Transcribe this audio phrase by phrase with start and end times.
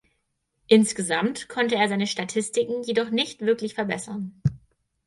[0.67, 4.41] Insgesamt konnte er seine Statistiken jedoch nicht wirklich verbessern.